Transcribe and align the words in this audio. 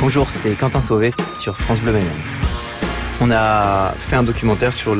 Bonjour, 0.00 0.30
c'est 0.30 0.54
Quentin 0.54 0.80
Sauvé 0.80 1.12
sur 1.38 1.58
France 1.58 1.82
Bleu 1.82 1.92
Mayenne. 1.92 2.08
On 3.20 3.30
a 3.30 3.92
fait 3.98 4.16
un 4.16 4.22
documentaire 4.22 4.72
sur 4.72 4.96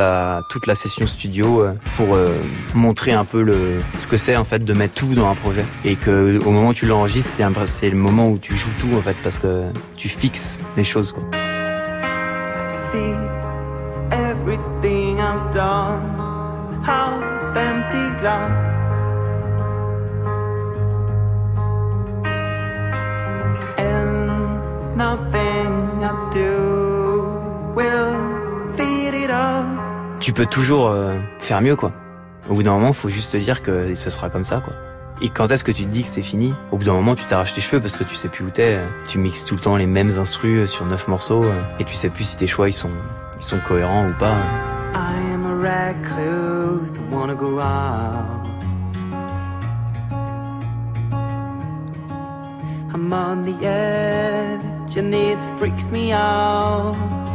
toute 0.51 0.67
la 0.67 0.75
session 0.75 1.07
studio 1.07 1.63
euh, 1.63 1.73
pour 1.97 2.15
euh, 2.15 2.29
montrer 2.75 3.13
un 3.13 3.25
peu 3.25 3.43
ce 3.99 4.07
que 4.07 4.19
c'est 4.19 4.37
en 4.37 4.45
fait 4.45 4.63
de 4.63 4.75
mettre 4.75 4.95
tout 4.95 5.15
dans 5.15 5.31
un 5.31 5.35
projet 5.35 5.65
et 5.87 5.97
que 5.97 6.39
au 6.45 6.51
moment 6.51 6.69
où 6.69 6.75
tu 6.75 6.85
l'enregistres, 6.85 7.43
c'est, 7.65 7.89
le 7.89 7.97
moment 7.97 8.29
où 8.29 8.37
tu 8.37 8.59
joues 8.59 8.75
tout 8.77 8.95
en 8.95 9.01
fait 9.01 9.17
parce 9.23 9.39
que 9.39 9.63
tu 9.97 10.11
fixes 10.11 10.59
les 10.77 10.85
choses 10.85 11.13
quoi. 11.13 11.25
Tu 30.21 30.35
peux 30.35 30.45
toujours 30.45 30.89
euh, 30.89 31.19
faire 31.39 31.63
mieux 31.63 31.77
quoi. 31.77 31.93
Au 32.49 32.55
bout 32.55 32.63
d'un 32.63 32.75
moment, 32.75 32.93
faut 32.93 33.09
juste 33.09 33.33
te 33.33 33.39
dire 33.39 33.63
que 33.63 33.95
ce 33.95 34.11
sera 34.11 34.29
comme 34.29 34.45
ça 34.45 34.61
quoi. 34.61 34.75
Et 35.23 35.31
quand 35.31 35.51
est-ce 35.51 35.65
que 35.65 35.73
tu 35.73 35.85
te 35.85 35.91
dis 35.91 36.03
que 36.03 36.09
c'est 36.09 36.23
fini? 36.23 36.55
Au 36.71 36.77
bout 36.77 36.85
d'un 36.85 36.93
moment, 36.93 37.15
tu 37.15 37.25
t'arraches 37.25 37.55
les 37.57 37.63
cheveux 37.63 37.81
parce 37.81 37.97
que 37.97 38.05
tu 38.05 38.15
sais 38.15 38.29
plus 38.29 38.45
où 38.45 38.51
t'es. 38.51 38.79
Tu 39.07 39.19
mixes 39.19 39.45
tout 39.47 39.55
le 39.55 39.61
temps 39.61 39.77
les 39.77 39.87
mêmes 39.87 40.19
instrus 40.19 40.71
sur 40.71 40.85
neuf 40.85 41.09
morceaux 41.09 41.45
et 41.79 41.85
tu 41.85 41.95
sais 41.95 42.11
plus 42.11 42.25
si 42.25 42.37
tes 42.37 42.47
choix 42.47 42.69
ils 42.69 42.73
sont 42.73 42.91
ils 43.39 43.45
sont 43.45 43.59
cohérents 43.67 44.07
ou 44.09 44.13
pas. 44.19 44.37
I 44.95 45.33
am 45.33 45.47
a 45.47 45.55
recluse, 45.55 46.99
wanna 47.11 47.35
go 47.35 47.59
out. 47.59 48.47
I'm 52.93 53.13
on 53.13 53.45
the 53.45 53.65
edge 53.65 54.97
me 55.93 56.13
out. 56.13 57.30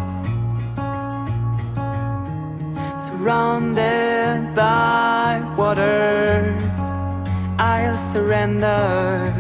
Surrounded 3.26 4.54
by 4.54 5.42
water, 5.58 6.56
I'll 7.58 7.98
surrender. 7.98 9.34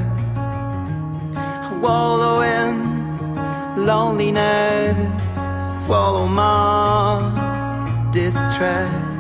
Wallow 1.83 2.41
in 2.41 3.85
loneliness, 3.85 4.97
swallow 5.79 6.27
my 6.27 8.09
distress. 8.11 9.14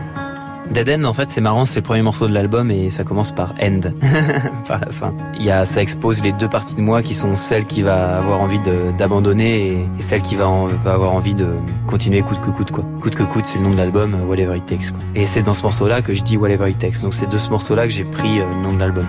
Dead 0.71 0.89
End, 0.89 1.03
en 1.03 1.13
fait, 1.13 1.29
c'est 1.29 1.41
marrant, 1.41 1.65
c'est 1.65 1.79
le 1.79 1.83
premier 1.83 2.01
morceau 2.01 2.27
de 2.27 2.33
l'album 2.33 2.71
et 2.71 2.89
ça 2.89 3.03
commence 3.03 3.31
par 3.31 3.53
End, 3.61 3.81
par 4.67 4.79
la 4.79 4.91
fin. 4.91 5.13
Il 5.37 5.45
y 5.45 5.51
a, 5.51 5.63
ça 5.65 5.81
expose 5.81 6.21
les 6.23 6.31
deux 6.31 6.49
parties 6.49 6.75
de 6.75 6.81
moi 6.81 7.01
qui 7.01 7.13
sont 7.13 7.35
celles 7.35 7.65
qui 7.65 7.81
va 7.81 8.17
avoir 8.17 8.41
envie 8.41 8.59
d'abandonner 8.97 9.67
et, 9.67 9.87
celles 9.99 10.21
qui 10.21 10.35
va, 10.35 10.45
avoir 10.85 11.13
envie 11.13 11.33
de 11.33 11.47
continuer 11.87 12.21
coûte 12.21 12.41
que 12.41 12.49
coûte, 12.49 12.71
quoi. 12.71 12.83
Coûte 13.01 13.15
que 13.15 13.23
coûte, 13.23 13.45
c'est 13.45 13.59
le 13.59 13.65
nom 13.65 13.71
de 13.71 13.77
l'album, 13.77 14.15
Whatever 14.27 14.57
It 14.57 14.65
Takes, 14.65 14.91
quoi. 14.91 14.99
Et 15.15 15.25
c'est 15.25 15.43
dans 15.43 15.53
ce 15.53 15.63
morceau-là 15.63 16.01
que 16.01 16.13
je 16.13 16.23
dis 16.23 16.37
Whatever 16.37 16.69
It 16.69 16.79
Takes. 16.79 17.01
Donc 17.01 17.13
c'est 17.13 17.29
de 17.29 17.37
ce 17.37 17.49
morceau-là 17.51 17.83
que 17.83 17.93
j'ai 17.93 18.03
pris 18.03 18.39
euh, 18.39 18.45
le 18.49 18.61
nom 18.61 18.73
de 18.73 18.79
l'album. 18.79 19.05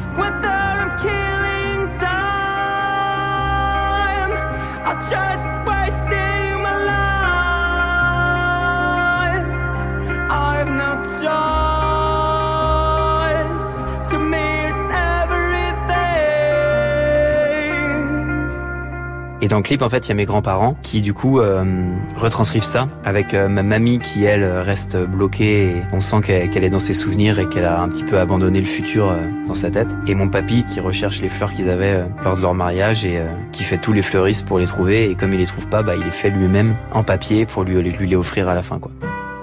Et 19.47 19.49
dans 19.49 19.59
le 19.59 19.63
clip, 19.63 19.83
en 19.83 19.89
fait, 19.89 20.07
il 20.07 20.09
y 20.09 20.11
a 20.11 20.17
mes 20.17 20.25
grands-parents 20.25 20.77
qui, 20.83 21.01
du 21.01 21.15
coup, 21.15 21.39
euh, 21.39 21.65
retranscrivent 22.17 22.65
ça 22.65 22.89
avec 23.05 23.33
euh, 23.33 23.47
ma 23.47 23.63
mamie 23.63 24.01
qui, 24.01 24.25
elle, 24.25 24.45
reste 24.45 24.97
bloquée. 24.97 25.69
Et 25.69 25.83
on 25.93 26.01
sent 26.01 26.17
qu'elle 26.23 26.65
est 26.65 26.69
dans 26.69 26.81
ses 26.81 26.95
souvenirs 26.95 27.39
et 27.39 27.49
qu'elle 27.49 27.65
a 27.65 27.81
un 27.81 27.89
petit 27.89 28.03
peu 28.03 28.19
abandonné 28.19 28.59
le 28.59 28.67
futur 28.67 29.09
euh, 29.09 29.15
dans 29.47 29.55
sa 29.55 29.71
tête. 29.71 29.87
Et 30.09 30.17
mon 30.17 30.29
papy 30.29 30.65
qui 30.65 30.81
recherche 30.81 31.23
les 31.23 31.29
fleurs 31.29 31.53
qu'ils 31.53 31.71
avaient 31.71 32.03
lors 32.25 32.37
de 32.37 32.43
leur 32.43 32.55
mariage 32.55 33.05
et 33.05 33.23
qui 33.53 33.63
fait 33.63 33.79
tous 33.79 33.93
les 33.93 34.03
fleuristes 34.03 34.45
pour 34.45 34.59
les 34.59 34.67
trouver. 34.67 35.13
Et 35.13 35.15
comme 35.15 35.33
il 35.33 35.39
les 35.39 35.47
trouve 35.47 35.69
pas, 35.69 35.85
bah, 35.85 35.95
il 35.95 36.03
les 36.03 36.11
fait 36.11 36.31
lui-même 36.31 36.75
en 36.93 37.05
papier 37.05 37.47
pour 37.47 37.63
lui, 37.63 37.81
lui 37.81 38.09
les 38.09 38.17
offrir 38.17 38.49
à 38.49 38.55
la 38.57 38.65
fin, 38.65 38.81
quoi. 38.81 38.91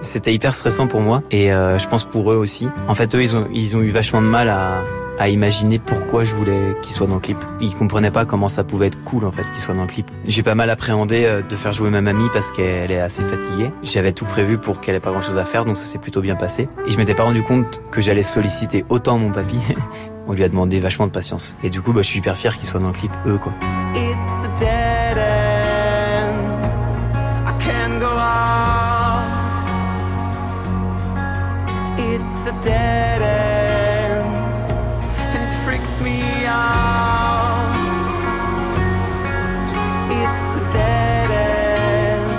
C'était 0.03 0.33
hyper 0.33 0.53
stressant 0.53 0.85
pour 0.85 1.01
moi 1.01 1.23
et 1.31 1.47
je 1.47 1.87
pense 1.87 2.03
pour 2.05 2.31
eux 2.31 2.35
aussi. 2.35 2.67
En 2.87 2.93
fait, 2.93 3.15
eux, 3.15 3.21
ils 3.21 3.35
ont, 3.35 3.47
ils 3.51 3.75
ont 3.75 3.81
eu 3.81 3.89
vachement 3.89 4.21
de 4.21 4.27
mal 4.27 4.49
à, 4.49 4.81
à 5.19 5.29
imaginer 5.29 5.79
pourquoi 5.79 6.23
je 6.23 6.33
voulais 6.33 6.75
qu'il 6.81 6.93
soit 6.93 7.07
dans 7.07 7.15
le 7.15 7.19
clip. 7.19 7.37
Ils 7.59 7.75
comprenaient 7.75 8.11
pas 8.11 8.25
comment 8.25 8.47
ça 8.47 8.63
pouvait 8.63 8.87
être 8.87 9.01
cool 9.03 9.25
en 9.25 9.31
fait 9.31 9.43
qu'il 9.43 9.61
soit 9.61 9.75
dans 9.75 9.83
le 9.83 9.87
clip. 9.87 10.09
J'ai 10.27 10.43
pas 10.43 10.55
mal 10.55 10.69
appréhendé 10.69 11.23
euh, 11.25 11.41
de 11.41 11.55
faire 11.55 11.73
jouer 11.73 11.89
ma 11.89 12.01
mamie 12.01 12.27
parce 12.33 12.51
qu'elle 12.51 12.91
est 12.91 12.99
assez 12.99 13.23
fatiguée. 13.23 13.71
J'avais 13.83 14.11
tout 14.11 14.25
prévu 14.25 14.57
pour 14.57 14.81
qu'elle 14.81 14.95
ait 14.95 14.99
pas 14.99 15.11
grand 15.11 15.21
chose 15.21 15.37
à 15.37 15.45
faire 15.45 15.65
donc 15.65 15.77
ça 15.77 15.85
s'est 15.85 15.99
plutôt 15.99 16.21
bien 16.21 16.35
passé. 16.35 16.67
Et 16.87 16.91
je 16.91 16.97
m'étais 16.97 17.15
pas 17.15 17.23
rendu 17.23 17.43
compte 17.43 17.81
que 17.91 18.01
j'allais 18.01 18.23
solliciter 18.23 18.85
autant 18.89 19.17
mon 19.17 19.31
papy. 19.31 19.59
On 20.27 20.33
lui 20.33 20.43
a 20.43 20.49
demandé 20.49 20.79
vachement 20.79 21.05
de 21.05 21.11
patience. 21.11 21.55
Et 21.63 21.69
du 21.69 21.81
coup, 21.81 21.91
bah, 21.91 22.01
je 22.01 22.07
suis 22.07 22.19
hyper 22.19 22.37
fier 22.37 22.57
qu'il 22.57 22.67
soit 22.67 22.79
dans 22.79 22.87
le 22.87 22.93
clip, 22.93 23.11
eux 23.27 23.37
quoi. 23.37 23.51
dead 32.61 33.21
end 33.21 34.35
And 35.33 35.51
it 35.51 35.53
freaks 35.65 35.99
me 36.01 36.21
out. 36.45 37.73
It's 40.11 40.55
a 40.61 40.63
dead 40.71 41.29
end 41.31 42.29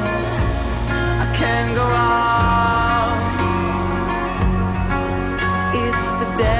I 1.24 1.26
can't 1.34 1.74
go 1.74 1.82
out. 1.82 3.18
It's 5.74 6.22
a 6.22 6.36
dead 6.36 6.53